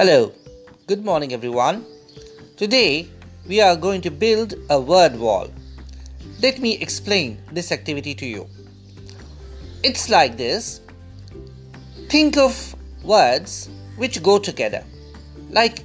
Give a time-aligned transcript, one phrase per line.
[0.00, 0.32] Hello,
[0.86, 1.84] good morning everyone.
[2.56, 3.06] Today
[3.46, 5.50] we are going to build a word wall.
[6.40, 8.48] Let me explain this activity to you.
[9.82, 10.80] It's like this
[12.08, 12.74] think of
[13.04, 13.68] words
[13.98, 14.82] which go together,
[15.50, 15.84] like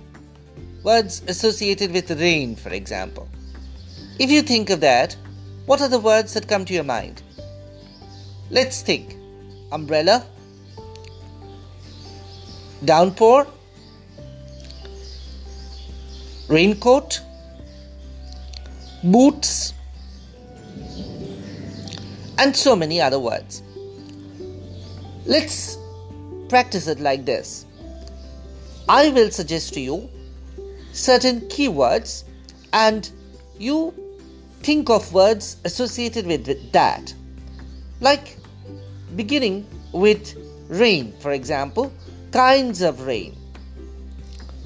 [0.84, 3.28] words associated with rain, for example.
[4.18, 5.18] If you think of that,
[5.66, 7.22] what are the words that come to your mind?
[8.50, 9.18] Let's think
[9.74, 10.26] umbrella,
[12.86, 13.48] downpour,
[16.48, 17.22] raincoat,
[19.04, 19.74] boots,
[22.38, 23.62] and so many other words.
[25.26, 25.78] Let's
[26.50, 27.66] practice it like this.
[28.88, 30.10] I will suggest to you
[30.92, 32.24] certain keywords
[32.74, 33.10] and
[33.58, 33.94] you
[34.62, 37.14] think of words associated with that.
[38.02, 38.38] Like
[39.16, 40.36] beginning with
[40.68, 41.92] rain, for example,
[42.32, 43.36] kinds of rain,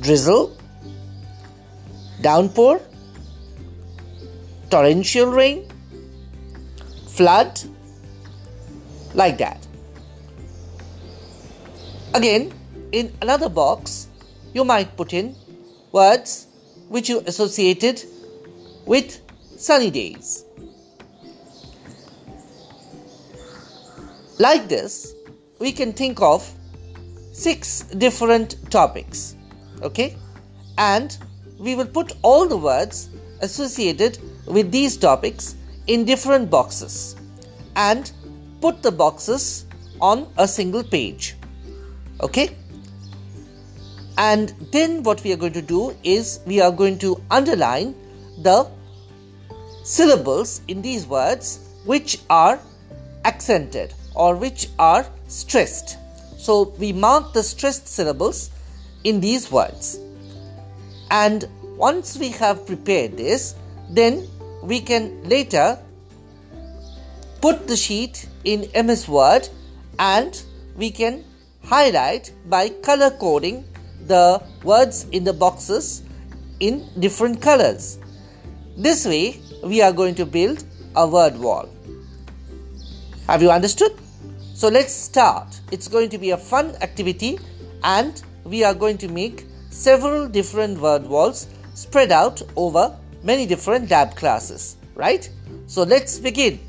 [0.02, 0.58] drizzle,
[2.22, 2.82] downpour,
[4.70, 5.68] torrential rain,
[7.08, 7.60] flood,
[9.14, 9.66] like that.
[12.14, 12.52] Again,
[12.92, 14.08] in another box,
[14.54, 15.36] you might put in
[15.92, 16.48] words
[16.90, 18.04] which you associated
[18.86, 19.22] with
[19.58, 20.46] sunny days.
[24.40, 25.14] Like this,
[25.60, 26.50] we can think of
[27.34, 29.36] six different topics,
[29.82, 30.16] okay?
[30.78, 31.18] And
[31.60, 33.10] we will put all the words
[33.42, 35.56] associated with these topics
[35.88, 37.16] in different boxes
[37.76, 38.12] and
[38.62, 39.66] put the boxes
[40.02, 41.36] on a single page.
[42.22, 42.56] Okay?
[44.18, 47.96] And then what we are going to do is we are going to underline
[48.40, 48.68] the
[49.84, 52.60] syllables in these words which are
[53.26, 55.98] accented or which are stressed.
[56.38, 58.52] So we mark the stressed syllables
[59.04, 60.00] in these words.
[61.12, 63.56] And once we have prepared this,
[63.90, 64.28] then
[64.62, 65.78] we can later
[67.42, 69.48] put the sheet in MS Word
[69.98, 70.42] and
[70.78, 71.24] we can
[71.64, 73.64] highlight by color coding
[74.08, 76.04] the words in the boxes
[76.60, 78.00] in different colors.
[78.78, 80.64] This way, we are going to build
[80.96, 81.70] a word wall.
[83.28, 83.92] Have you understood?
[84.54, 85.60] So let's start.
[85.72, 87.40] It's going to be a fun activity
[87.84, 93.90] and we are going to make several different word walls spread out over many different
[93.90, 95.30] lab classes, right?
[95.68, 96.60] So let's begin.